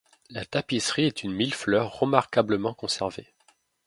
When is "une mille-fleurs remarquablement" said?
1.21-2.73